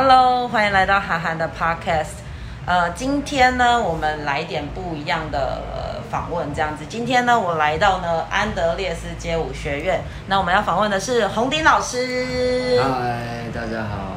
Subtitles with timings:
[0.00, 2.22] Hello，欢迎来到韩寒的 Podcast。
[2.66, 6.84] 呃，今天呢，我们来点不一样的、呃、访问，这样子。
[6.88, 10.00] 今天呢，我来到呢安德烈斯街舞学院。
[10.28, 12.80] 那我们要访问的是洪鼎老师。
[12.80, 14.14] 嗨，大家好。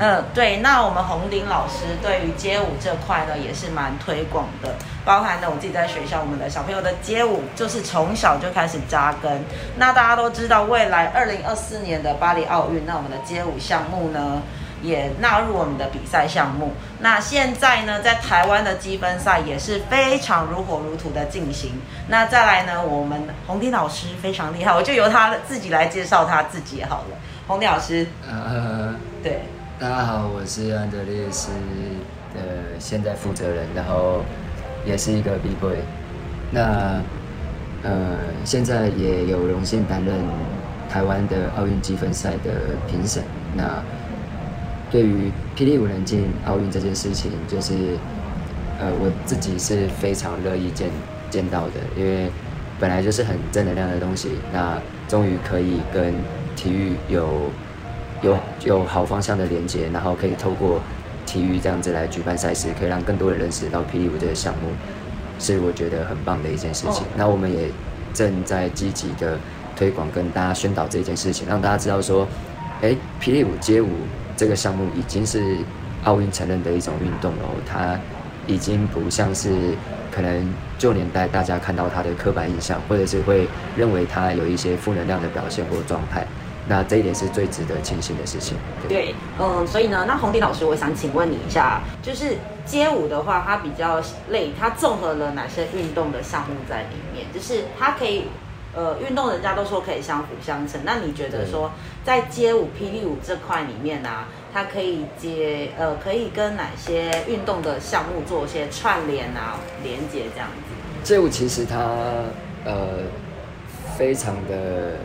[0.00, 9.44] 嗯， 对，那我们洪鼎老师对于街舞这块呢，也是蛮推广的，包含呢我自己在学校，我们的小朋友的街舞就是从小就开始扎根。
[9.76, 14.42] 那大家都知道，未来二零二四年的巴黎奥运，那我们的街舞项目呢
[14.82, 16.72] 也纳入我们的比赛项目。
[17.00, 21.72] 那现在呢，在台湾的积分赛也是非常如火如荼的进行。
[22.08, 27.16] 那再来呢，我们洪迪老师非常厉害，我就由他自己来介绍他自己好了。
[27.46, 29.42] 洪迪老师，呃，对，
[29.78, 31.50] 大家好，我是安德烈斯
[32.34, 32.40] 的
[32.78, 34.22] 现在负责人，然后
[34.84, 35.76] 也是一个 B boy。
[36.50, 37.00] 那
[37.82, 40.14] 呃，现在也有荣幸担任
[40.88, 43.24] 台湾的奥运积分赛的评审。
[43.54, 43.82] 那
[44.92, 47.72] 对于霹雳舞能进奥运这件事情，就是
[48.78, 50.90] 呃，我自己是非常乐意见
[51.30, 52.30] 见到的，因为
[52.78, 56.12] 本来就是很正能量的东西，那终于可以跟
[56.54, 57.50] 体育有
[58.20, 60.78] 有有好方向的连接，然后可以透过
[61.24, 64.68] 体育这样子来举办赛事，可以让更多人认识到霹雳舞这个项目，
[65.38, 67.04] 是我觉得很棒的一件事情。
[67.16, 67.70] 那我们也
[68.12, 69.38] 正在积极的
[69.74, 72.28] 推广跟大家宣导这件事情，让大家知道说，
[72.82, 73.88] 哎，霹雳舞街舞
[74.36, 75.58] 这个项目已经是
[76.04, 77.98] 奥运承认的一种运动了，它
[78.46, 79.50] 已经不像是
[80.10, 83.46] 可能旧年代大家看到它的刻板印象，或者是会
[83.76, 86.26] 认为它有一些负能量的表现或状态。
[86.68, 88.56] 那这一点是最值得庆幸的事情。
[88.88, 94.00] 对，嗯，所以呢，那洪鼎老师，我想请问你一下，就是街舞的话，它比较
[94.30, 97.26] 累，它综合了哪些运动的项目在里面？
[97.34, 98.26] 就是它可以，
[98.74, 100.80] 呃，运动人家都说可以相辅相成。
[100.84, 101.70] 那你觉得说，
[102.04, 111.04] 在街舞、霹雳舞这块里面呢、啊，它可以接，呃，可以跟哪些运动的项目做一些串联啊、连接这样子？
[111.04, 111.78] 街舞其实它
[112.64, 112.98] 呃
[113.96, 114.96] 非常的。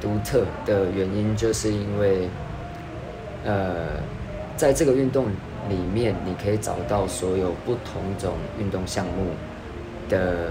[0.00, 2.28] 独特的原因，就是因为，
[3.44, 3.88] 呃，
[4.56, 5.26] 在这个运动
[5.68, 9.32] 里面，你可以找到所有不同种运动项目
[10.08, 10.50] 的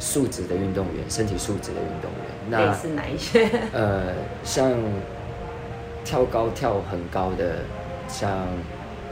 [0.00, 2.24] 素质的运动员，身体素质的运动员。
[2.48, 3.48] 那是哪一些？
[3.72, 4.72] 呃，像
[6.04, 7.58] 跳高跳很高的，
[8.08, 8.48] 像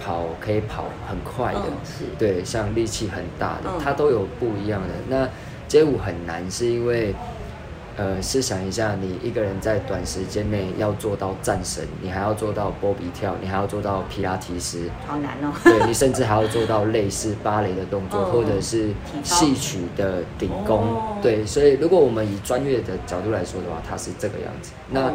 [0.03, 4.89] 跑可以跑很快的，是对，像力气很大的，它都有不一样的。
[5.09, 5.29] 那
[5.69, 7.15] 街舞很难，是因为。
[7.99, 15.53] 呃，试想一下，你一个人在短时间内要做到战神，你还要做到波比跳，你还要做到皮拉提斯，好难哦。
[15.65, 18.91] 对你甚至还要做到类似芭蕾的动作，或者是
[19.25, 21.03] 戏曲的顶功。
[21.21, 24.71] 对，所以如果我们以专业的角度来说的话，它是这个样子。
[24.91, 25.13] 那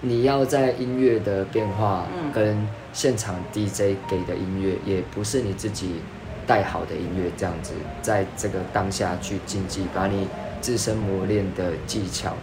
[0.00, 6.00] 你要在音乐的变化跟现场 DJ 给的音乐，也不是你自己
[6.48, 10.26] 带好的音乐这样子，在这个当下去竞技，把你。
[10.60, 12.34] 自身磨练的技巧，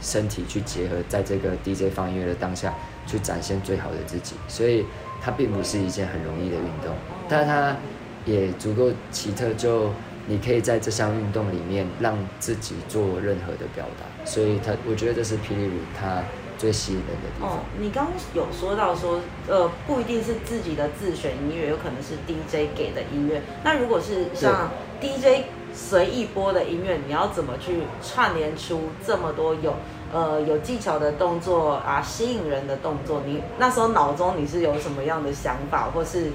[0.00, 2.74] 身体去结合，在这个 DJ 放音乐的当下，
[3.06, 4.34] 去展现最好的自己。
[4.48, 4.84] 所以
[5.20, 6.94] 它并不是一件很容易的运动，
[7.28, 7.76] 但它
[8.24, 9.90] 也足够奇特，就
[10.26, 14.24] 你可以在这项运动里面让自己做任何的表达。
[14.24, 16.22] 所以它，我觉得这是霹雳舞它
[16.58, 17.50] 最吸引人的地方。
[17.50, 23.42] 哦，你刚刚有说到说，呃，不一定是自己的自选音乐，有可能是 DJ 给的音乐。
[23.64, 25.44] 那如果是像 DJ。
[25.74, 29.74] 随意播的音乐，你要怎么去串联出这么多有
[30.12, 33.22] 呃有技巧的动作啊，吸引人的动作？
[33.26, 36.30] 你那时候脑中你是有什么样的想法，或是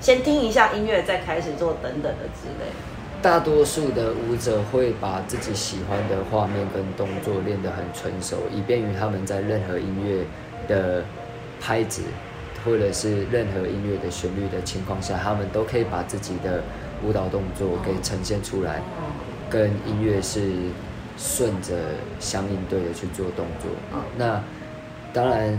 [0.00, 2.70] 先听一下音乐再开始做等等的之类？
[3.22, 10.24] 大多数的舞者会把自己喜欢的画面跟动作练得很纯熟，以便于他们在任何音乐
[10.66, 11.04] 的
[11.60, 12.02] 拍子
[12.64, 16.62] 或者是任何音乐的旋律的情况下，他们都可以把自己的。
[17.04, 18.82] 舞蹈动作给呈现出来，
[19.48, 20.52] 跟音乐是
[21.16, 21.74] 顺着
[22.18, 23.70] 相应对的去做动作。
[24.16, 24.42] 那
[25.12, 25.58] 当然，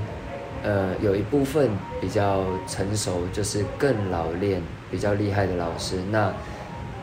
[0.64, 6.32] 呃，有一部分比较成熟，就是更老练、比较厉害的老师，那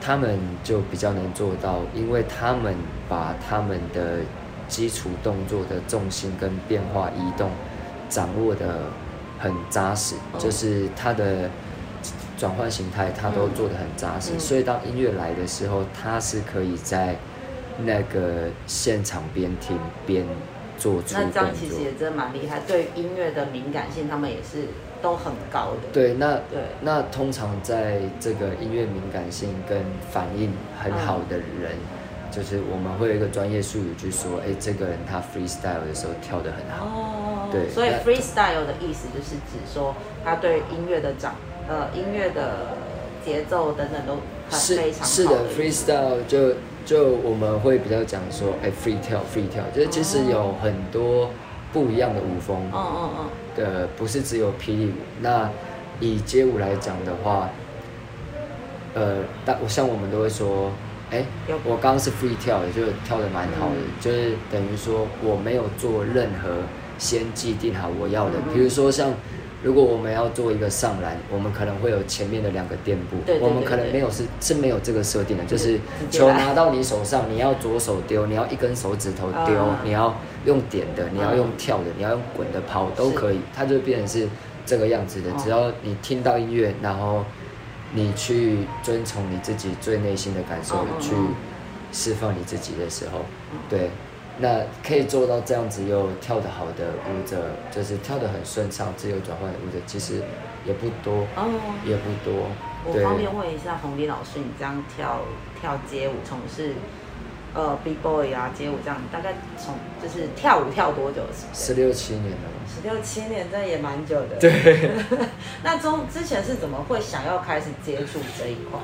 [0.01, 2.75] 他们就比较能做到，因为他们
[3.09, 4.19] 把他们的
[4.69, 7.51] 基础动作的重心跟变化移动
[8.09, 8.85] 掌握的
[9.39, 11.51] 很扎实，就是他的。
[12.39, 17.17] 转换形态，他都做的很扎实，所以当音乐来的时候，他是可以在
[17.79, 19.77] 那个现场边听
[20.07, 20.25] 边
[20.79, 24.69] 做出那这样其实也真的蛮厉害，对音乐的敏感性，他们也是
[25.03, 25.89] 都很高的。
[25.93, 31.73] 对，那对那通常在这个音乐敏感性跟反应很好的人，
[32.31, 36.87] 就是我们会有一个专业术语去说，哎，这个人他 freestyle 的时候跳的很好。
[36.87, 37.49] 哦。
[37.51, 39.95] 对，所以 freestyle 的意思就是指说
[40.25, 41.35] 他对音乐的掌
[41.69, 42.77] 呃音乐的
[43.25, 44.15] 节奏等等都
[44.49, 46.55] 很是非常是的，freestyle 就
[46.87, 51.31] 就我们会比较讲说，哎、f r e e 跳 free 跳，就是其实有很多
[51.73, 54.93] 不一样的舞风嗯嗯嗯，的，不是只有霹雳舞。
[55.21, 55.51] 那
[56.01, 57.51] 以街舞来讲的话，
[58.95, 60.71] 呃，但我像我们都会说，
[61.11, 66.49] 哎、有我刚刚是 free 跳的，就跳的蛮好的，嗯就是等于说我没有做任何
[66.97, 69.13] 先既定好我要的，嗯比如说像。
[69.63, 79.81] 如果我们要做一个上篮，我们可能会有前面的两个垫步，对对我们可能没有是是没有这个设定的，就是球拿到你手上，你要左手丢，你要一根手指头丢，啊。
[79.85, 84.29] 你要用点的，你要用嗯跳的，你要用滚的跑都可以，它就变成是
[84.65, 85.31] 这个样子的。
[85.31, 85.35] 哦。
[85.43, 87.25] 只要你听到音乐，然后
[87.95, 91.35] 你去遵从你自己最内心的感受去嗯
[91.91, 93.25] 释放你自己的时候，
[93.69, 93.91] 对。
[94.39, 100.23] 那可以做到这样子又跳得好的舞者，就是跳得很顺畅、自由转换的舞者，其实
[100.65, 101.49] 也不多，哦，
[101.85, 102.49] 也不多。
[102.87, 105.21] 我方便问一下红林老师，你这样跳
[105.61, 106.75] 跳街舞，从事
[107.53, 111.23] 呃 B boy 啊街舞这样，大概从就是跳舞跳多久？
[111.53, 112.49] 十六七年了。
[112.69, 114.37] 十六七年，这也蛮久的。
[114.39, 114.91] 对，
[115.65, 118.79] 那中之前是怎么会想要开始接触这一块？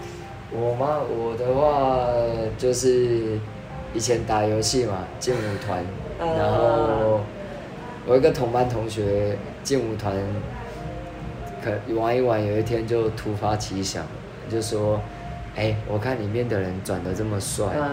[0.51, 1.01] 我吗？
[1.01, 2.09] 我的话
[2.57, 3.39] 就是
[3.95, 5.83] 以前打游戏嘛，劲舞团，
[6.19, 7.21] 呃然后
[8.07, 10.13] 我有一个同班同学劲舞团，
[11.65, 14.05] 可玩一玩，有一天就突发奇想，
[14.51, 15.01] 就说
[15.57, 17.91] ：“哎、我看里面的人转的这么帅，嗯，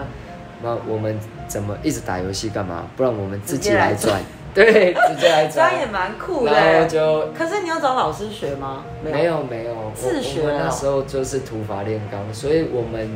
[0.62, 1.18] 那我们
[1.48, 2.84] 怎么一直打游戏干嘛？
[2.96, 4.20] 不然我们自己来来转，
[4.52, 5.80] 对，直接来转 这样。
[5.80, 6.52] 也蛮酷的。
[6.52, 8.84] 然后就可是你要找老师学吗？
[9.02, 13.08] 没有没有，我自学我们那哦时候就是土法炼钢，所以我们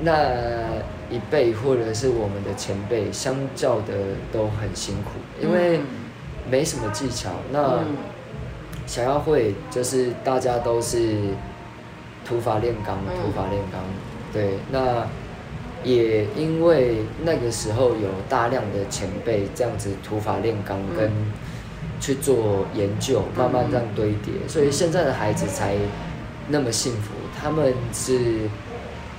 [0.00, 0.12] 那
[1.10, 3.94] 一辈或者是我们的前辈，相较的
[4.32, 5.10] 都很辛苦，
[5.40, 5.84] 因为嗯
[6.50, 7.30] 没什么技巧。
[7.52, 7.96] 那嗯
[8.86, 11.16] 想要会，就是大家都是
[12.24, 13.80] 土法炼钢，嗯土法炼钢。
[14.32, 15.06] 对，那
[15.84, 21.10] 也因为那个时候有大量的前辈这样子土法炼钢嗯跟
[22.00, 25.74] 去做研究，慢慢这样堆叠，所以现在的孩子才
[26.48, 27.12] 那么幸福。
[27.40, 28.48] 他们是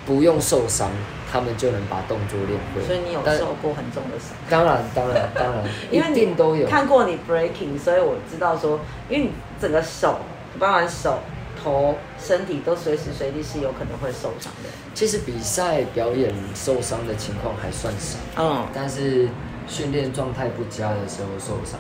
[0.05, 0.89] 不用受伤，
[1.31, 2.81] 他们就能把动作练会。
[2.85, 4.35] 所以你有受过很重的伤。
[4.49, 6.67] 当然，当然，当然， 因为一定都有。
[6.67, 8.79] 看过你 breaking，所以我知道说，
[9.09, 10.19] 因为你整个手，
[10.57, 11.19] 包含手、
[11.61, 14.69] 头、身体都随时随地是有可能会受伤的。
[14.93, 19.27] 其实比赛表演受伤的情况还算少，嗯，但是
[19.67, 21.79] 训练状态不佳的时候受伤，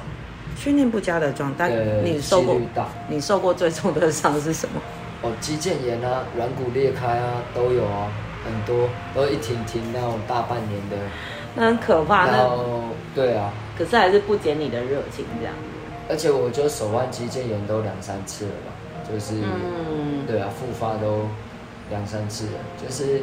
[0.55, 2.87] 训练不佳的状态，呃，你受过大。
[3.07, 4.81] 你受过最重的伤是什么？
[5.23, 8.11] 哦，肌腱炎啊，软骨裂开啊，都有啊，
[8.47, 10.95] 很多都一停停那种大半年的，
[11.55, 12.83] 那很可怕，那然后
[13.13, 15.53] 对啊，可是还是不减你的热情这样。
[16.09, 18.71] 而且我就手腕肌腱炎都两三次了吧，
[19.07, 21.27] 就是，嗯，对啊，复发都
[21.89, 23.21] 两三次了，就是。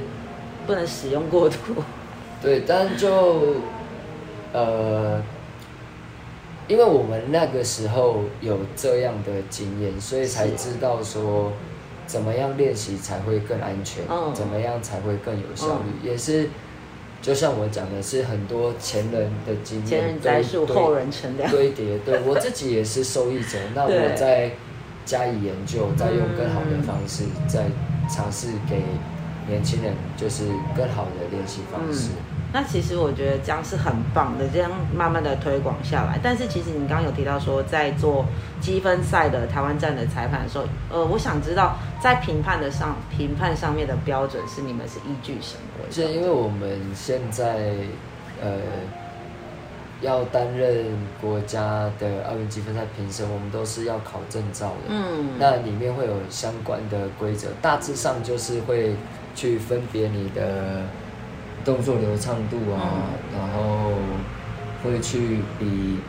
[0.66, 1.56] 不能使用过度。
[2.40, 3.56] 对，但就
[4.50, 5.22] 呃，
[6.66, 11.52] 因为我们那个时候有这样的经验，所以才知道说
[12.06, 16.48] 怎么样练习才会更安全，嗯怎么样才会更有效率，也是
[17.22, 21.50] 就像我讲的，是很多前人的经验前人栽树，堆后人乘凉。
[21.50, 21.98] 堆叠。
[21.98, 24.50] 对 我自己也是受益者，那我再
[25.06, 27.64] 加以研究，再用更好的方式，再
[28.14, 28.82] 尝试给
[29.48, 30.44] 年轻人就是
[30.76, 32.10] 更好的练习方式。
[32.10, 36.20] 嗯那其实我觉得这样是很棒的，这样慢慢的推广下来。
[36.22, 38.24] 但是其实你刚刚有提到说，在做
[38.60, 45.90] 积分赛的台湾站的裁判的时候，呃，我想知道在评判的上评判上面的标准是你们是依据什么？
[45.90, 47.74] 是因为我们现在
[48.40, 48.52] 呃
[50.00, 50.86] 要担任
[51.20, 54.90] 国家的奥运积分赛评审，我们都是要考证照的。
[54.90, 58.94] 嗯，那里面会有相关的规则，大致上就是会
[59.34, 60.82] 去分别你的
[61.64, 63.92] 动作流畅度啊，然后
[64.82, 65.64] 会去比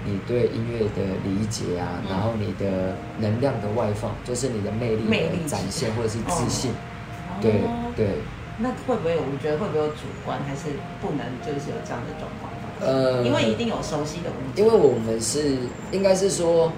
[0.05, 7.62] 你对音乐的理解啊，嗯然后你的能量的外放，就是你的魅力魅力的展现或者是自信，哦对
[7.95, 8.07] 对。
[8.57, 9.17] 那会不会有？
[9.21, 10.69] 我觉得会不会有主观，还是
[11.01, 12.50] 不能就是有这样的状况？
[12.79, 14.29] 呃，因为一定有熟悉的。
[14.55, 15.57] 因为我们是
[15.91, 16.71] 应该是说，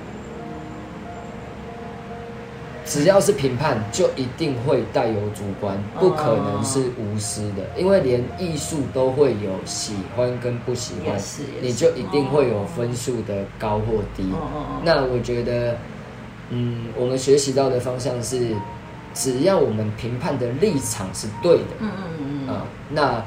[2.88, 7.68] 只要是评判，就一定会带有主观，不可能是无私的。
[7.78, 11.20] 因为连艺术都会有喜欢跟不喜欢
[11.62, 14.32] 你就一定会有分数的高或低。
[14.84, 15.78] 那我觉得，
[16.50, 18.56] 嗯，我们学习到的方向是，
[19.14, 23.24] 只要我们评判的立场是对的，嗯嗯嗯嗯，啊、那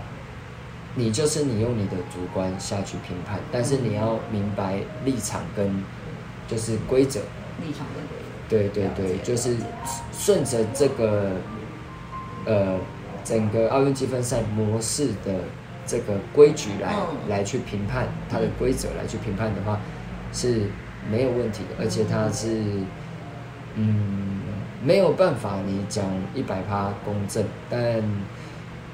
[0.95, 5.85] 你就是你用你的主观下去评判，但是你要明白立场跟
[6.49, 7.21] 就是规则。
[7.61, 8.20] 立场跟规则。
[8.51, 9.57] 对对对，就是
[10.13, 11.31] 顺着这个
[12.45, 12.77] 呃
[13.25, 15.33] 整个奥运积分赛模式的
[15.87, 16.95] 这个规矩来、
[17.29, 19.79] 来去评判它的规则来去评判的话
[20.33, 20.63] 是
[21.11, 22.61] 没有问题的，而且它是
[23.77, 24.41] 嗯
[24.83, 26.05] 没有办法你讲
[26.35, 28.03] 一百趴公正，但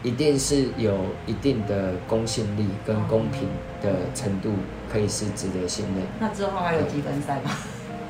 [0.03, 3.49] 一定是有一定的公信力跟公平
[3.83, 4.53] 的程度，
[4.93, 6.05] 可以是值得信任。
[6.21, 7.51] 那之后还有积分赛吗？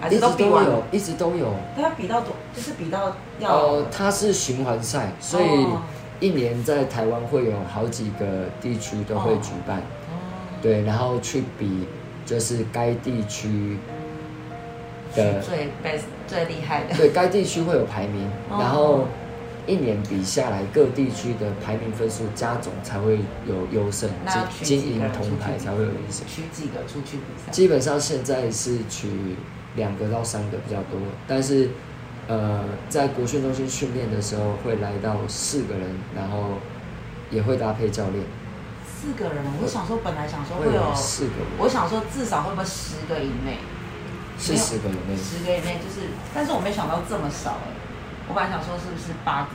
[0.00, 1.54] 还一直都是都比完有，一直都有。
[1.74, 5.82] 它要比到多，就是比到要哦，它是循环赛，所以哦
[6.20, 10.16] 一年在台湾会有好几个地区都会举办，哦
[10.62, 11.86] 对，然后去比
[12.24, 13.76] 就是该地区
[15.14, 16.96] 的，最 best 最厉害的。
[16.96, 19.06] 对该地区会有排名，哦然后
[19.66, 24.08] 一年比下来各地区的排名分数加总才会有优胜，
[24.62, 26.26] 金金银铜牌才会有优胜。
[26.26, 27.50] 取几个出去比赛？
[27.50, 29.08] 基本上现在是取
[29.76, 31.70] 两个到三个比较多，但是
[32.26, 36.58] 呃，在国训中心训练的时候会来到四个人，然后
[37.30, 38.24] 也会搭配教练，
[38.84, 43.58] 四个人，我想说本来想说会会有有，四个人，我想说至少会不会十个以内？
[44.38, 45.16] 是十个以内。
[45.16, 47.70] 十个以内就是，但是我没想到这么少哎，
[48.28, 49.50] 我本来想说是不是八个？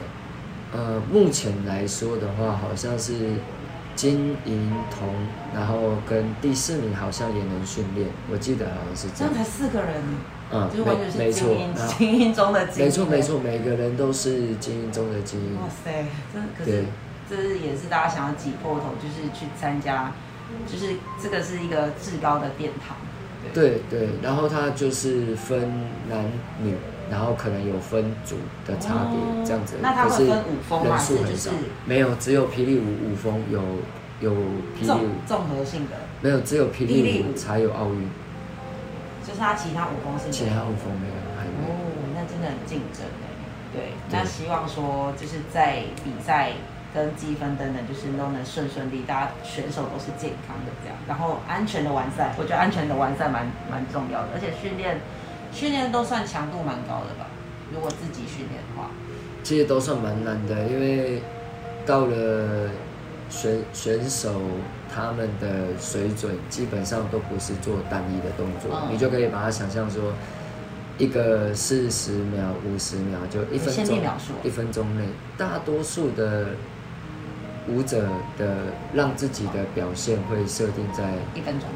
[0.73, 3.13] 呃，目前来说的话，好像是
[3.95, 5.07] 金银铜，
[5.53, 9.43] 然后跟第四名好像也能训练，我记得好像是这样这样。
[9.43, 10.01] 才四个人，
[10.51, 12.85] 嗯就是，完全没没错是精英，然后精英中的精英。
[12.85, 13.21] 没错没。
[13.21, 15.67] 错，每个人都是精英中的精英哇。
[15.83, 16.85] 塞，这可是对
[17.29, 20.11] 这是也是大家想要挤破头，就是去参加，
[20.67, 22.97] 就是这个是一个至高的殿堂。
[23.53, 25.59] 对对，然后它就是分
[26.07, 26.25] 男
[26.61, 26.75] 女，
[27.11, 29.75] 然后可能有分组的差别、哦这样子。
[29.81, 33.61] 那它可是会分五风吗人数很少就是，没有，只有霹雳舞五风有
[34.21, 38.09] 有霹雳综舞，综合性的，没有只有霹霹雳舞才有奥运，
[39.27, 41.69] 就是他其他五风是其他五风没有，还没有。
[41.69, 41.75] 哦，
[42.15, 43.27] 那真的很竞争哎。
[43.73, 46.51] 对，对那希望说就是在比赛
[46.93, 52.33] 跟积分等等，就是都能顺顺利，大家选手都是健康的这样，然后安全的完赛。
[52.37, 54.99] 我觉得安全的完赛蛮蛮重要的，而且训练
[55.51, 57.27] 训练都算强度蛮高的吧。
[57.73, 58.89] 如果自己训练的话，
[59.43, 61.21] 其实都算蛮难的，因为
[61.85, 62.69] 到了
[63.29, 64.41] 选选手
[64.93, 70.13] 他们的水准，基本上都不是做单一的动作，嗯你就可以把它想象说，
[70.97, 73.99] 一个四十秒、五十秒，就一分钟
[74.43, 75.05] 一分钟内，
[75.37, 76.47] 大多数的
[77.69, 78.57] 舞者的
[78.93, 81.69] 让自己的表现会设定在一分钟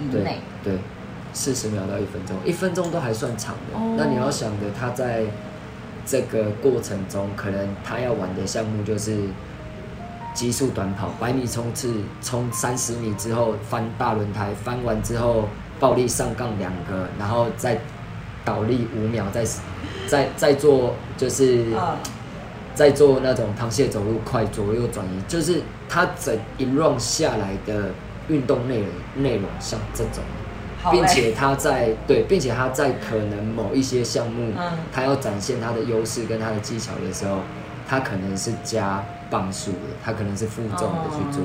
[0.00, 0.38] 以内。
[0.64, 0.78] 对，
[1.32, 3.78] 四十秒到一分钟，一分钟都还算长的。
[3.78, 5.24] 哦那你要想的，他在
[6.06, 9.16] 这个过程中，可能他要玩的项目就是
[10.34, 11.92] 极速短跑，百米冲刺，
[12.22, 17.78] 冲三十米之后翻大轮胎，翻完之后暴力上杠两个，然后再
[18.44, 19.44] 倒立五秒，再
[20.08, 21.66] 再再做就是。
[21.74, 21.96] 嗯，
[22.74, 27.90] 在做那种螃蟹走路快左右转移，就是他整一 round 下来的
[28.28, 30.22] 运动内容内容像这种，
[30.90, 37.38] 并且他在对，并且他在可能某一些项目，嗯他要展现他的优势跟他的技巧的时候，
[37.88, 41.42] 他可能是加磅数的，他可能是负重的去做，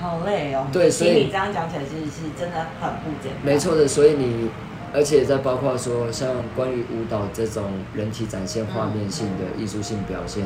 [0.00, 0.66] 好累哦。
[0.72, 3.42] 对所以你这样讲起来，其实是真的很不简单。
[3.42, 4.50] 没错的，所以你。
[4.94, 10.44] 而且在包括说，像关于舞蹈这种人体展现画面性的艺术性表现，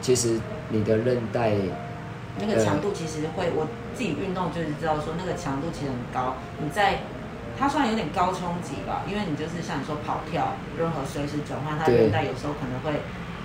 [0.00, 1.54] 其实你的韧带
[2.38, 6.36] 那个强度其实会，我自己运动就是知道说那个强度其实很高。
[6.62, 7.00] 你在
[7.62, 12.98] 它算有点高冲击吧，因为你就是像你说跑跳，任何随时转换，它韧带有时候可能会，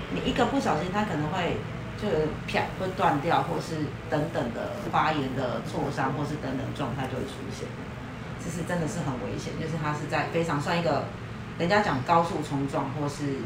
[0.09, 1.57] 你一个不小心，它可能会
[2.01, 7.67] 就有啪会断掉，或是等等的发炎的挫伤，或是等等状态就会出现。
[8.43, 11.03] 这是真的是很危险，就是它是在非常算一个
[11.59, 13.37] 人家讲高速冲撞或是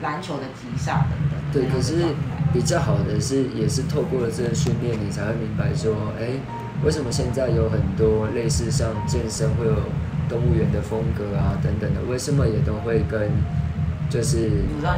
[0.00, 1.36] 篮球的急刹等等。
[1.52, 2.14] 对，可是
[2.50, 6.40] 比较好的是，也是透过了这个训练，你才会明白说，哎，
[6.84, 9.74] 为什么现在有很多类似像健身会有
[10.28, 13.30] 动物园的风格啊等等的，为什么也都会跟
[14.08, 14.50] 就是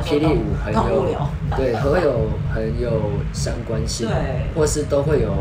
[0.05, 1.17] 霹雳舞很有
[1.57, 4.09] 对，会有很有相关性，
[4.55, 5.33] 或是都会有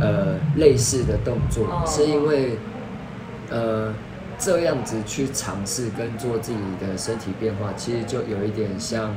[0.00, 1.84] 呃类似的动作，哦。
[1.86, 2.56] 是因为
[3.50, 3.92] 呃
[4.38, 9.14] 这样子去尝试跟做自己的身体变化，其实就有一点像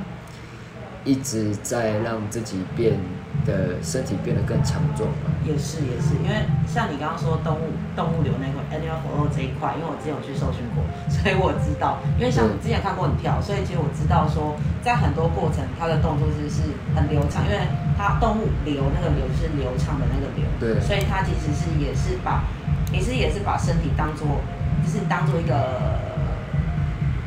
[1.05, 2.99] 一直在让自己变
[3.45, 5.31] 得身体变得更强壮嘛。
[5.43, 11.97] 也是也是，因为像你刚刚说动物动物流那块 animal flow 这一块，因为我之前有去受训过， 所以我知道。
[12.19, 16.61] 因为像你之前看过你跳，所以其实我知道说，在很多过程它的动作是是
[16.93, 17.57] 很流畅，因为
[17.97, 22.43] 它它动物流那个流是流畅的那个流，对所以它其实是也是把，
[22.91, 24.41] 其实也是把身体当做，
[24.83, 26.10] 就是当做一个，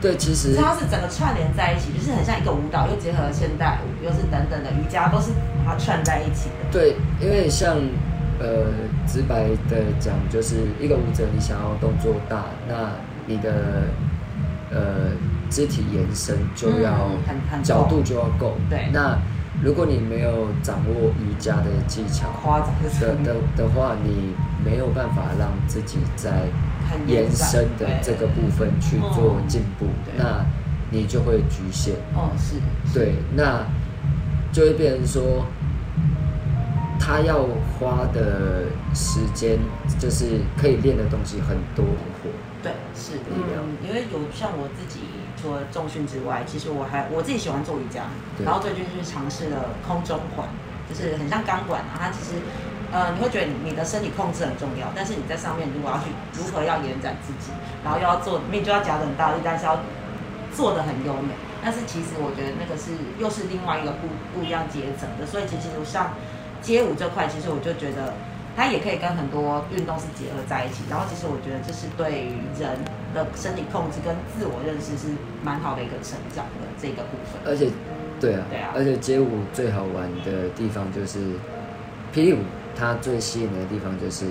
[0.05, 5.31] 对，其实它是整个串联在一起，就是很像一个舞蹈，又结合了现代舞，又是等等的瑜伽，都是
[5.65, 6.71] 把它串在一起的。
[6.71, 7.79] 对，因为像
[8.39, 8.67] 呃
[9.07, 12.93] 直白的讲，就是一个舞者，你想要动作大，那
[13.25, 13.85] 你的
[14.71, 15.13] 呃
[15.49, 17.09] 肢体延伸就要
[17.63, 18.59] 角度就要够。
[18.69, 19.17] 对那
[19.63, 22.27] 如果你没有掌握瑜伽的技巧
[23.01, 26.74] 的的的话，你没有办法让自己在很
[27.07, 30.45] 延伸的这个部分去做进步对，那
[30.91, 31.95] 你就会局限。
[32.15, 32.57] 哦是，
[32.93, 33.67] 对，那
[34.53, 35.47] 就会变成说，
[37.01, 37.47] 他要
[37.79, 38.65] 花的
[38.95, 39.59] 时间
[39.99, 42.33] 就是可以练的东西很多很多。
[42.63, 45.01] 对，是，力量嗯，因为有像我自己
[45.37, 48.05] 除了重训之外，其实我还我自己喜欢做瑜伽，
[48.39, 50.49] 对然后最近就是尝试了空中环，
[50.89, 52.41] 就是很像钢管啊，它其实
[52.95, 56.07] 呃你会觉得你你的身体控制很重要，但是你在上面如果要去
[56.39, 57.51] 如何要延展自己，
[57.83, 59.81] 然后又要做，明明就要夹得很大力，但是要
[60.55, 66.15] 做的很优美，但是其实我觉得那个是又是另外一个不不一样阶层的，所以其实像
[66.63, 68.15] 街舞这块，其实我就觉得
[68.55, 70.85] 它也可以跟很多运动是结合在一起。
[70.89, 72.79] 然后其实我觉得这是对于人
[73.13, 75.11] 的身体控制跟自我认识是
[75.43, 77.43] 蛮好的一个成长的这个部分。
[77.45, 77.67] 而且，
[78.21, 81.19] 对啊，对啊而且街舞最好玩的地方就是，
[82.15, 82.39] 霹雳舞
[82.77, 84.27] 它最吸引人的地方就是，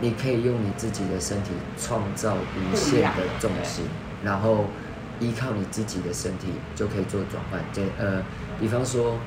[0.00, 3.84] 你可以用你自己的身体创造无限的重心，
[4.24, 4.66] 然后
[5.20, 7.60] 依靠你自己的身体就可以做转换。
[7.72, 8.22] 这呃，
[8.60, 9.18] 比方说，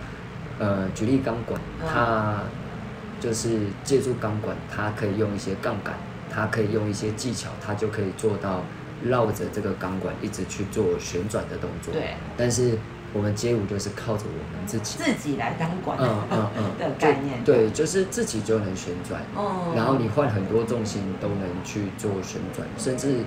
[0.60, 2.44] 呃，举例钢管，嗯它
[3.20, 5.96] 就是借助钢管，它可以用一些杠杆，
[6.30, 8.62] 它可以用一些技巧，它就可以做到
[9.04, 11.94] 绕着这个钢管一直去做旋转的动作。
[11.94, 12.78] 对，但是
[13.16, 15.98] 我们街舞就是靠着我们自己，自己来当管。
[16.02, 16.64] 嗯嗯嗯。
[16.78, 17.42] 的概念。
[17.46, 19.74] 对，就是自己就能旋转，哦。
[19.76, 23.20] 然后你换很多重心都能去做旋转，甚至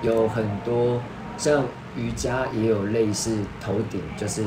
[0.00, 1.02] 有很多
[1.36, 1.64] 像
[1.96, 4.44] 瑜伽也有类似头顶，就是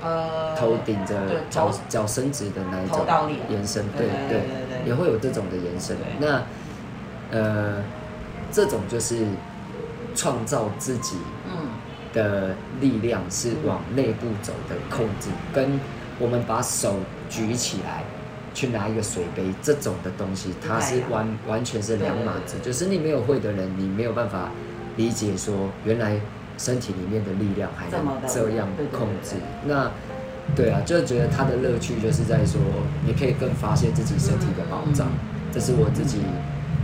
[0.00, 1.14] 呃头顶着
[1.50, 3.06] 脚脚伸直的那一种
[3.50, 4.38] 延伸，对对对对
[4.82, 5.96] 对也会有这种的延伸。
[6.18, 6.42] 那
[7.30, 7.82] 呃，
[8.52, 9.26] 这种就是
[10.14, 11.63] 创造自己嗯
[12.14, 15.78] 的力量是往内部走的控制，跟
[16.18, 18.04] 我们把手举起来
[18.54, 22.56] 去拿一个水杯这种的东西，它是完完全是两码子。
[22.62, 24.50] 就是你没有会的人，你没有办法
[24.96, 26.18] 理解说，原来
[26.56, 29.34] 身体里面的力量还能这样控制。
[29.66, 29.90] 那
[30.54, 32.60] 对啊，就觉得它的乐趣就是在说，
[33.04, 35.08] 你可以更发现自己身体的宝藏。
[35.08, 36.18] 嗯这是我自己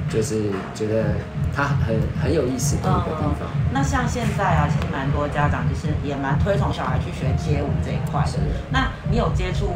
[0.09, 0.45] 就是
[0.77, 1.17] 觉得
[1.55, 3.49] 它很很有意思的一个地方。
[3.73, 8.39] 那像现在啊，其实蛮多家长就是也蛮推崇小孩去学街舞这一块的是。
[8.71, 9.71] 那你有接触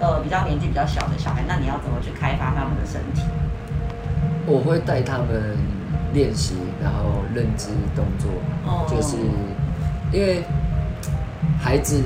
[0.00, 3.22] 呃比较年纪比较小的小孩，那你要怎么去开发他们的身体？
[4.46, 5.58] 我会带他们
[6.14, 8.30] 练习，然后认知动作，
[8.64, 9.16] 哦就是
[10.10, 10.42] 因为
[11.60, 12.02] 孩子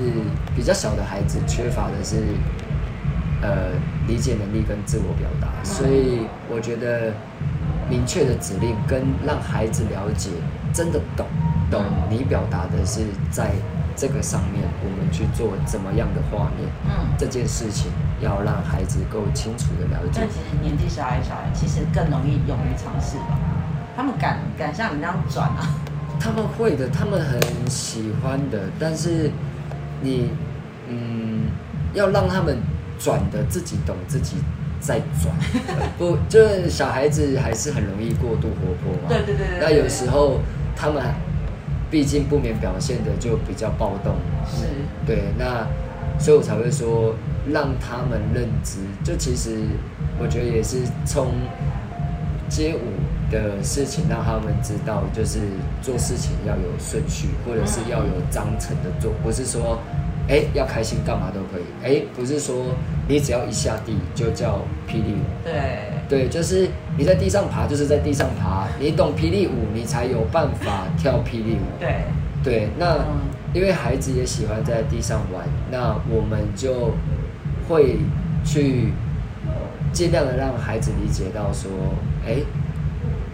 [0.57, 2.16] 比较小的孩子缺乏的是
[3.42, 3.70] 呃
[4.09, 7.12] 理解能力跟自我表达，所以我觉得
[7.88, 10.30] 明确的指令跟让孩子了解，
[10.72, 11.26] 真的懂
[11.70, 13.52] 懂你表达的是在
[13.94, 17.90] 这个上面，我们去做怎么样的画面，嗯，这件事情
[18.20, 20.20] 要让孩子够清楚的了解。
[20.20, 20.28] 但。
[20.28, 23.38] 其实年纪小孩小孩其实更容易勇于尝试吧，
[23.96, 25.68] 他们敢敢像你那样转啊，
[26.18, 29.30] 他们会的，他们很喜欢的，但是
[30.00, 30.30] 你，
[30.88, 31.50] 嗯，
[31.92, 32.58] 要让他们
[32.98, 34.36] 转的自己懂自己
[34.82, 35.32] 再转，
[35.96, 39.08] 不，就是小孩子还是很容易过度活泼嘛。
[39.08, 40.40] 对对对对对那有时候
[40.74, 41.00] 他们
[41.90, 44.16] 毕竟不免表现的就比较暴动，
[44.46, 44.66] 是，
[45.06, 45.66] 对，那
[46.18, 47.14] 所以我才会说
[47.52, 49.56] 让他们认知，就其实
[50.18, 51.28] 我觉得也是从
[52.48, 55.38] 街舞的事情让他们知道，就是
[55.80, 59.78] 做事情要有顺序，或者是要有章程的做，不是说
[60.28, 62.66] 哎要开心干嘛都可以，哎不是说
[63.08, 65.24] 你只要一下地就叫霹雳舞。
[65.44, 65.52] 对，
[66.08, 68.68] 对，就是你在地上爬，就是在地上爬。
[68.78, 71.80] 你懂霹雳舞，你才有办法跳霹雳舞。
[71.80, 72.04] 对，
[72.42, 76.92] 对，那、嗯因为孩子也喜欢在地上玩，那我们就
[77.68, 77.98] 会
[78.42, 78.94] 去
[79.92, 81.70] 尽量的让孩子理解到说，
[82.26, 82.37] 哎，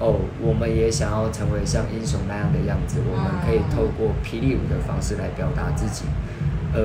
[0.01, 6.03] 哦，我们也想要成为像英雄那样的样子，我们可以透过霹雳舞的方式来表达自己，
[6.75, 6.79] 而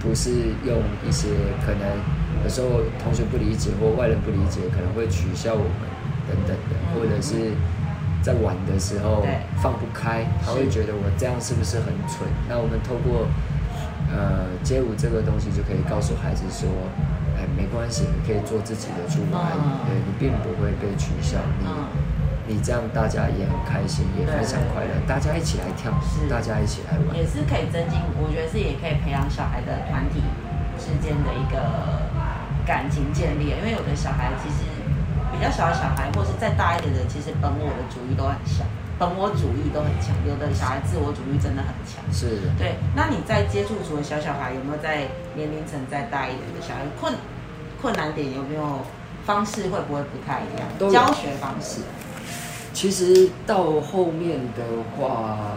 [0.00, 0.30] 不是
[0.64, 1.28] 用一些
[1.64, 1.86] 可能
[2.42, 5.86] 有时候同学不理解或外人不理解，可能会取笑我们
[6.28, 7.52] 等等的，嗯或者是。
[8.22, 9.24] 在玩的时候
[9.62, 12.26] 放不开，他会觉得我这样是不是很蠢？
[12.48, 13.22] 那我们透过
[14.10, 16.66] 呃，街舞这个东西就可以告诉孩子说，
[17.38, 21.86] 哎，没关系，你可以做自己的出来，嗯对你并不会被取笑，你、嗯
[22.46, 27.16] 你这样大家也很开心，也非常快乐，大家一起来跳是，大家一起来玩。
[27.16, 30.22] 也是可以增进，我觉得是也可以培养小孩的团体
[30.78, 32.06] 之间的一个
[32.64, 33.50] 感情建立。
[33.50, 34.62] 因为有的小孩其实
[35.34, 38.62] 比较小的小孩，或是再大一点的，其实本我的主义都很小，
[38.98, 40.14] 本我主义都很强。
[40.22, 41.98] 有的小孩自我主义真的很强。
[42.14, 47.12] 是的，对，那你在接触除了小小孩，有没有在年龄层再大一点的小孩困
[47.82, 48.86] 困难点有没有
[49.26, 50.88] 方式会不会不太一样都？
[50.90, 51.82] 教学方式，
[52.76, 54.62] 其实到后面的
[54.98, 55.56] 话，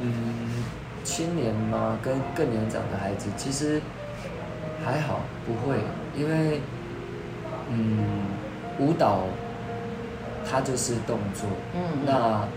[0.00, 0.12] 嗯，
[1.04, 3.80] 青年嘛，跟更年长的孩子，其实
[4.84, 5.76] 还好，不会，
[6.16, 6.60] 因为，
[7.70, 8.26] 嗯，
[8.80, 9.20] 舞蹈
[10.44, 12.48] 它就是动作，嗯，那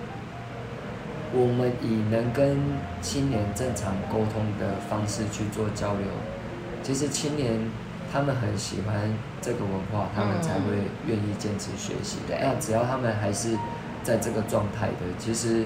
[1.32, 2.58] 我们以能跟
[3.04, 6.08] 青年正常沟通的方式去做交流，
[6.82, 7.54] 其实青年
[8.12, 12.20] 他们很喜欢这个文化，他们才会愿意坚持学习。
[12.28, 13.58] 对那只要他们还是
[14.04, 15.66] 在这个状态的，其实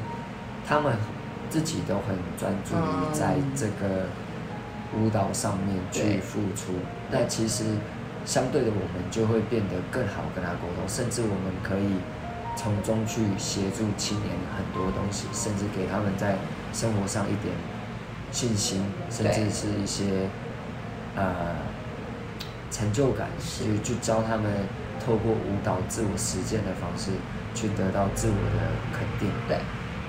[0.68, 0.94] 他们
[1.50, 4.08] 自己都很专注于在这个
[4.98, 6.74] 舞蹈上面去付出。
[7.12, 7.64] 那其实
[8.26, 11.98] 相对的，我们就会变得更好跟他沟通，甚至我们可以
[12.56, 16.36] 从中去协助青年很多东西，甚至给他们在
[16.74, 17.54] 生活上一点
[18.32, 20.30] 信心，甚至是一些
[21.16, 21.56] 呃
[22.72, 24.50] 成就感，是去去教他们
[25.04, 27.12] 透过舞蹈自我实践的方式，
[27.54, 29.30] 去得到自我的肯定。
[29.48, 29.60] 对，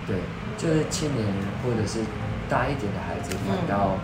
[0.07, 0.17] 对，
[0.57, 1.27] 就是青年
[1.63, 2.01] 或者是
[2.49, 3.99] 大一点的孩子，反倒、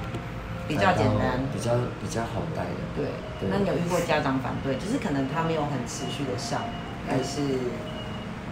[0.67, 1.39] 比较简单。
[1.55, 2.83] 比较比较好带的。
[2.97, 3.07] 对，
[3.41, 3.49] 对。
[3.49, 6.61] 那你有遇过家长反对，就是可能他没有很持续的上，
[7.07, 7.41] 还是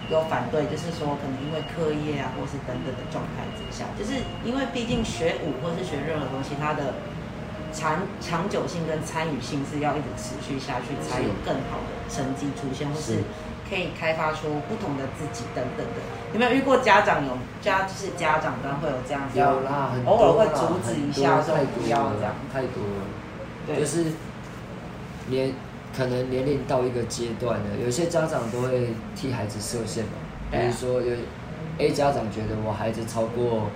[0.08, 6.94] 有反对，就是说可能因为课业啊，或是等等的状态之下，就是因为毕竟学舞或是学任何东西，他的
[7.76, 13.18] 长长久性跟参与性是要一直持续下去，才有更好的成绩出现，或是是
[13.68, 16.00] 可以开发出不同的自己等等的。
[16.32, 23.04] 有没有遇过家长有家就是家长端会有这样子，有啦，很偶尔会阻止一下，太不多了要这样，太多了。
[23.66, 24.06] 对，就是
[25.28, 25.52] 年
[25.94, 30.12] 可能年龄到一个阶段了，有些家长都会替孩子设限嘛，
[30.50, 31.14] 比如说有
[31.78, 33.70] A 家长觉得我孩子超过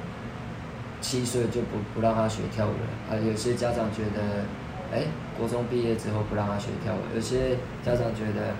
[1.01, 4.45] 七岁就不不让他学跳舞了，啊，有些家长觉得，
[4.93, 5.05] 哎，
[5.39, 8.55] 国中毕业之后不让他学跳舞，有些家长觉得。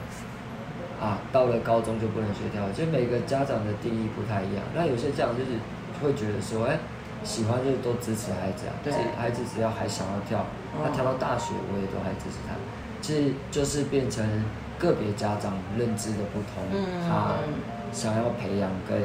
[1.01, 4.63] 啊，到了高中就不能学跳舞，就每个家长的定义不太一样。
[4.77, 5.57] 那有些家长就是
[6.03, 6.79] 会觉得说，哎、
[7.25, 10.45] 喜欢就都支持孩子啊，对孩子只要还想要跳，
[10.77, 12.53] 嗯他跳到大学我也都还支持他。
[13.01, 14.45] 其实就是变成
[14.79, 17.33] 个别家长认知的不同，嗯他
[17.93, 19.01] 想要培养跟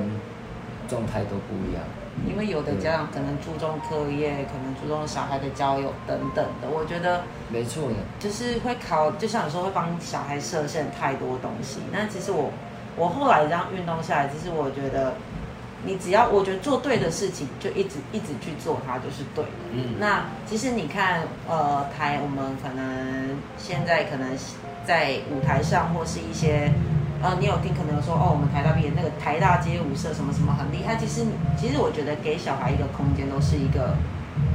[0.90, 1.82] 状态都不一样。
[2.28, 11.80] 因为有的家长可能注重课业，可能注重小孩的交友等等的，我觉得没错的，就是会考，就像你说会帮小孩设限太多东西。
[11.92, 12.52] 那其实我
[12.96, 15.14] 我后来这样运动下来，其实我觉得
[15.84, 19.52] 你只要我觉得做对的事情，就一直一直去做它就是对的。
[19.74, 24.30] 嗯那其实你看，呃，台我们可能现在可能
[24.86, 26.72] 在舞台上或是一些，
[27.22, 30.96] 呃，你有听可能有说哦，我们台大毕业那个台大街舞社什么什么很厉害。
[30.96, 31.26] 其实
[31.58, 33.96] 其实我觉得给小孩一个空间都是一个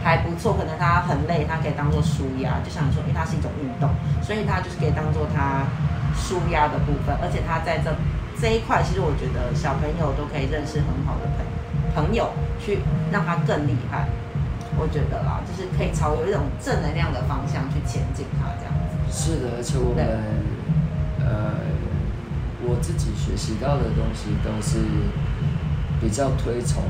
[0.03, 3.91] 还不错，可能他很累，他可以当做舒压，就像你说，因为它是一种运动，
[4.23, 5.67] 所以他就是可以当做他
[6.15, 7.91] 舒压的部分，而且他在这
[8.41, 11.27] 这一块，其实我觉得小朋友都可以认识很好的
[11.95, 14.07] 朋朋友，去让他更厉害。
[14.79, 18.95] 我觉得啦，就是可以朝有一种正能量的方向去前进他这样子。
[19.11, 20.07] 是的，而且我们
[21.19, 21.59] 呃，
[22.63, 24.79] 我自己学习到的东西都是
[26.01, 26.83] 比较推崇，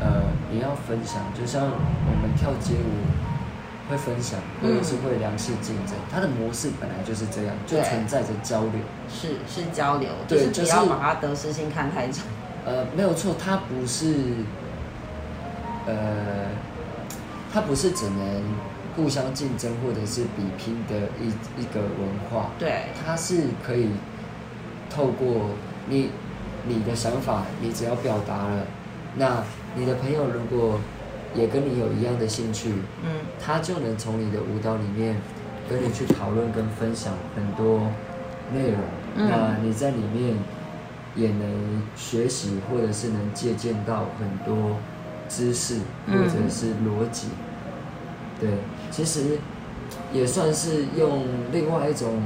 [0.00, 8.72] 呃，你要分享，就像我们跳街舞会分享，或者是会良性竞争，它的模式本来就是这样，就存在着交流。
[9.08, 12.22] 是是交流，就是不对就是要把它得失心看太重。
[12.64, 14.14] 呃，没有错，它不是，
[15.86, 15.94] 呃，
[17.52, 18.44] 它不是只能
[18.94, 21.28] 互相竞争或者是比拼的一
[21.60, 23.88] 一个文化，对，它是可以
[24.90, 25.50] 透过
[25.88, 26.10] 你
[26.66, 28.66] 你的想法，你只要表达了，
[29.16, 29.42] 那
[29.76, 30.78] 你的朋友如果
[31.34, 32.74] 也跟你有一样的兴趣，
[33.04, 35.16] 嗯，他就能从你的舞蹈里面
[35.68, 37.88] 跟你去讨论跟分享很多
[38.52, 38.80] 内容，
[39.14, 39.28] 嗯。
[39.30, 40.36] 那你在里面
[41.14, 44.76] 也能学习或者是能借鉴到很多
[45.28, 47.28] 知识或嗯者是逻辑。
[48.40, 48.50] 对，
[48.90, 49.38] 其实
[50.12, 52.20] 也算是用另外一种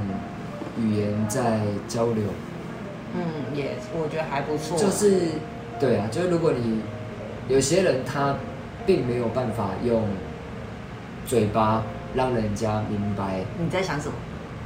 [0.79, 2.25] 语言在交流，
[3.15, 4.77] 嗯，也我觉得还不错。
[4.77, 5.21] 就是
[5.79, 6.81] 对啊，就是如果你
[7.49, 8.37] 有些人他
[8.87, 10.03] 并没有办法用
[11.27, 11.83] 嘴巴
[12.15, 14.15] 让人家明白你在想什么？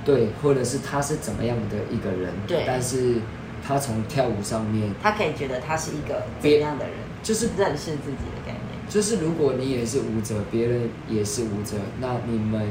[0.05, 3.17] 对，或者是他是怎么样的一个人，对但是
[3.67, 8.63] 他从跳舞上面，他可以觉得他是一个怎么样的人，就是认识自己的概念。
[8.89, 12.71] 就是如果你也是舞者，别人也是舞者，那你们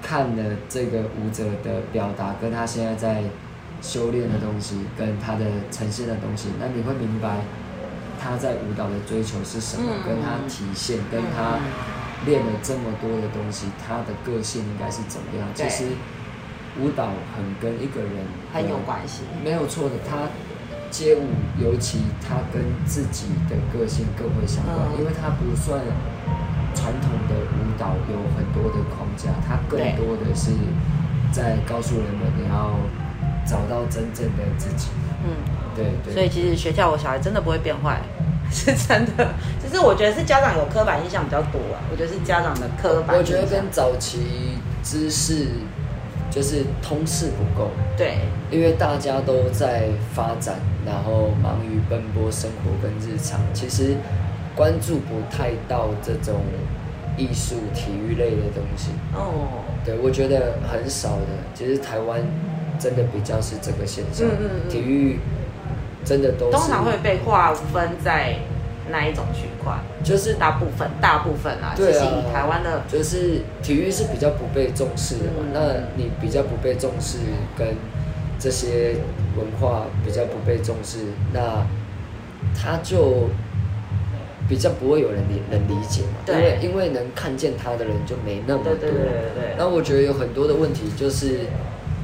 [0.00, 3.24] 看了这个舞者的表达，跟他现在在
[3.82, 7.42] 修炼的东西，跟他的呈现的东西，那你会明白
[8.22, 11.58] 他在舞蹈的追求是什么，嗯跟他体现，跟他
[12.24, 15.48] 练了这么多的东西，他的个性应该是怎么样？
[15.52, 15.84] 其实
[16.80, 19.96] 舞蹈很跟一个人很有关系没有错的。
[20.08, 20.30] 他
[20.90, 21.26] 街舞
[21.58, 25.80] 尤其他跟自己的个性更会相关，嗯因为他不算
[26.74, 30.52] 传统的舞蹈有很多的框架，他更多的是
[31.32, 32.78] 在告诉人们你要
[33.46, 34.88] 找到真正的自己。
[35.24, 35.30] 嗯，
[35.74, 36.12] 对对。
[36.14, 38.00] 所以其实学跳舞小孩真的不会变坏，
[38.50, 39.28] 是真的。
[39.62, 43.36] 只是我觉得是家长有刻板印象比较多啊，我觉得是家长的刻板我印象。
[43.36, 45.46] 我觉得跟早期知识
[46.30, 48.18] 就是通识不够，对
[48.50, 53.94] 因为大家都在发展，然后忙于奔波生活跟日常，其实
[54.56, 56.40] 关注不太到这种
[57.16, 58.90] 艺术、体育类的东西。
[59.14, 61.26] 哦，对，我觉得很少的。
[61.54, 62.20] 其实台湾
[62.82, 64.68] 真的比较是这个现象，嗯嗯嗯。
[64.68, 65.20] 体育
[66.04, 68.36] 真的都是通常会被划分在
[68.90, 69.78] 哪一种区块？
[70.02, 75.50] 就是大部分，大部分啊其实以台湾的，就是体育是比较不被重视的嘛，嗯。
[75.54, 75.60] 那
[75.96, 77.18] 你比较不被重视，
[77.56, 77.68] 跟
[78.40, 78.96] 这些
[79.36, 80.98] 文化比较不被重视，
[81.32, 81.64] 那
[82.60, 83.28] 他就
[84.48, 88.74] 比较不会有人理能理解嘛，因对为因为能看见他的人就没那么多。
[88.74, 89.54] 对对对对对。
[89.56, 91.46] 那我觉得有很多的问题就是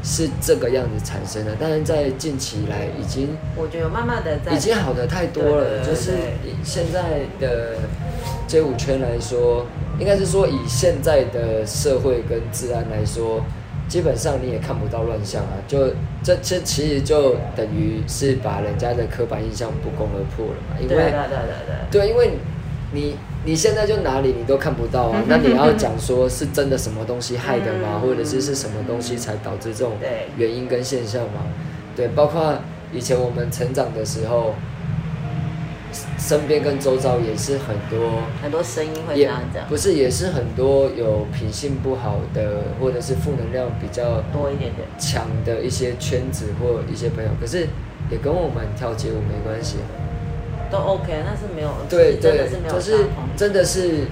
[0.02, 6.12] 是这个样子产生的，但是在近期来已经我觉得慢慢的在已经好的太多了，对对对就是
[6.62, 7.76] 现在的
[8.46, 9.66] 街舞圈来说，
[9.98, 13.42] 应该是说以现在的社会跟治安来说，
[13.88, 15.52] 基本上你也看不到乱象啊。
[15.66, 15.88] 就
[16.22, 21.28] 这这其实就等于是把人家的刻板印象不攻而破了嘛，因为对对对
[21.90, 22.00] 对对。
[22.00, 22.38] 对，因为
[22.92, 27.92] 你你现在就哪里你都看不到啊，那你要讲说是真的什么东西害的吗？
[27.94, 31.46] 嗯或者是是什么东西才导致这种对原因跟现象吗？
[31.96, 32.58] 对，包括
[32.92, 34.54] 以前我们成长的时候，
[36.18, 38.22] 身边跟周遭也是很多。
[38.42, 44.86] 很多声音会这也样讲，不是，也是很多有品性不好的，或者是负能量比较多一点点。
[44.98, 47.66] 强的一些圈子或一些朋友，可是
[48.10, 49.86] 也跟我们跳街舞没关系啊。
[50.70, 54.06] 都 OK，那是没有，对是真对的是没，有真的是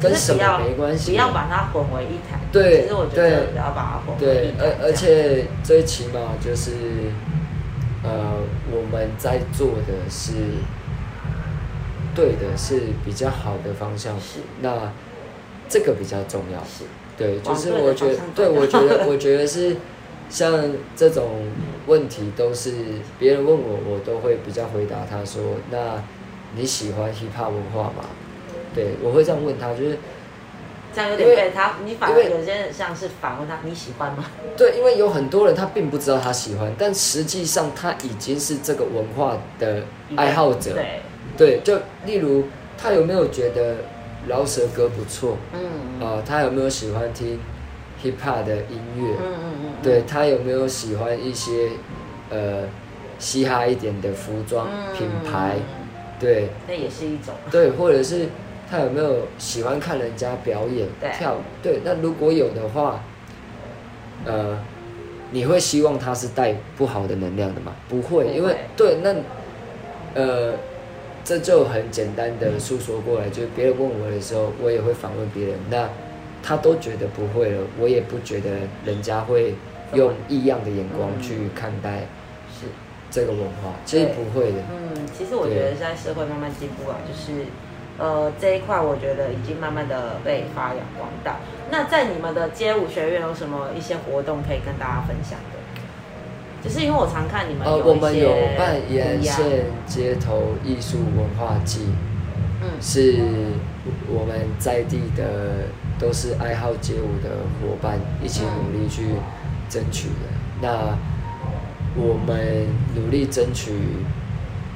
[0.00, 2.40] 跟什么没关系，不要把它混为一谈。
[2.52, 4.66] 对其实我觉对得不要把它混为对一，谈。
[4.66, 6.72] 而而且最起码就是，
[8.02, 8.36] 呃，
[8.70, 10.32] 我们在做的是
[12.14, 14.92] 对的，是比较好的方向，是那
[15.68, 16.60] 这个比较重要。
[16.60, 16.84] 是
[17.16, 19.76] 对，就是我觉得，对我觉得，我觉得是
[20.34, 20.52] 像
[20.96, 21.46] 这种
[21.86, 22.72] 问题都是
[23.20, 26.02] 别人问我，我都会比较回答他说：“那
[26.56, 28.04] 你喜欢 hip hop 文化吗？”
[28.74, 29.96] 对，我会这样问他，就是
[30.92, 34.24] 这样有点被他，你反而有些人像是反问他，你喜欢吗？
[34.56, 39.84] 对，因为有很多人他并不知道他喜欢，但实际上他已经是这个文化的
[40.16, 40.72] 爱好者。
[40.72, 41.00] 对，
[41.36, 43.76] 对，就例如他有没有觉得
[44.26, 45.36] 饶舌歌不错？
[45.52, 47.38] 嗯啊、他有没有喜欢听
[48.04, 49.04] hip hop 的音乐？
[49.18, 51.70] 嗯嗯嗯，对他有没有喜欢一些
[52.30, 52.68] 呃
[53.18, 55.56] 嘻哈一点的服装嗯品牌？
[56.20, 57.34] 对那也是一种。
[57.50, 58.26] 对，或者是
[58.70, 60.86] 他有没有喜欢看人家表演
[61.18, 61.38] 跳舞？
[61.62, 63.02] 对，那如果有的话，
[64.24, 64.58] 呃，
[65.30, 67.72] 你会希望他是带不好的能量的吗？
[67.88, 69.14] 不会，不会因为对那
[70.14, 70.52] 呃。
[71.26, 75.88] 这就很简单的诉说过来，就是别人问我的时候，我也会反问别人，那
[76.46, 78.50] 他都觉得不会了，我也不觉得
[78.84, 79.54] 人家会
[79.94, 82.00] 用异样的眼光去看待
[82.52, 82.66] 是，
[83.10, 84.58] 这个文化，其实不会的。
[84.70, 87.46] 嗯，其实我觉得现在社会慢慢进步啊，就是
[87.96, 91.38] 呃这一块，我觉得已经慢慢的被发扬光大。
[91.70, 95.58] 那在你们的街舞学院有什么一些活动可以跟大家分享的？
[96.62, 101.88] 就是因为我常看你们呃，我们有些办沿线街头艺术文化季，
[102.62, 103.18] 嗯是
[104.08, 105.66] 我们在地的
[105.98, 109.08] 都是爱好街舞的伙伴一起努力去
[109.68, 110.24] 争取的。
[110.62, 110.96] 那
[111.96, 113.72] 我们努力争取，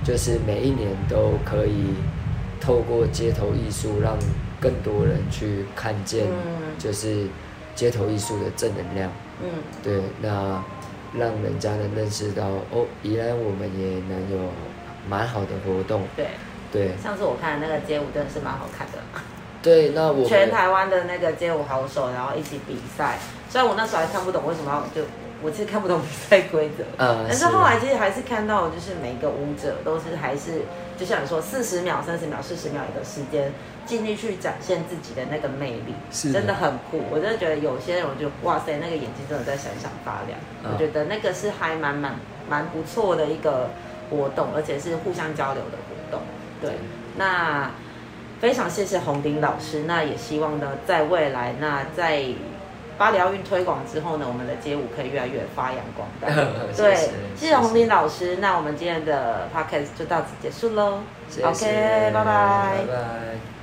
[0.04, 1.94] 就是每一年都可以
[2.60, 4.16] 透过街头艺术，让
[4.60, 7.26] 更多人去看见嗯，就是
[7.74, 9.10] 街头艺术的正能量。
[9.42, 9.48] 嗯
[9.82, 10.62] 对，那
[11.16, 14.50] 让人家能认识到哦，原来我们也能有
[15.08, 16.02] 蛮好的活动。
[16.14, 16.26] 对。
[16.70, 18.98] 对，上次我看的那个街舞真的是蛮好看的，
[19.62, 23.18] 对，那我全台湾的那个街舞好手，然后一起比赛。
[23.48, 25.08] 虽然我那时候还看不懂为什么要就，
[25.42, 30.62] 我其实看不懂比赛规则，呃但是后来其实还是看到，就是每个舞者都是还是
[30.98, 33.50] 就像你说，四十秒、三十秒、四十秒一个时间，
[33.86, 37.00] 尽力去展现自己的那个魅力，是真的很酷。
[37.10, 40.38] 我真的觉得有些人，我就哇塞，那个眼睛真的在闪闪发亮。
[40.62, 42.14] 嗯我觉得那个是还蛮蛮
[42.48, 43.70] 蛮不错的一个
[44.10, 45.97] 活动，而且是互相交流的活动。
[46.60, 46.72] 对，
[47.16, 47.70] 那
[48.40, 52.24] 非常谢谢红鼎老师，那也希望呢，在未来，那在
[52.96, 56.28] 巴黎奥运推广之后呢，我们的街舞可以越来越发扬光大。
[56.76, 56.94] 对，
[57.36, 61.00] 谢谢红鼎老师，那我们今天的 podcast 就到此结束喽。
[61.42, 62.24] OK，拜拜拜
[62.86, 63.57] 拜。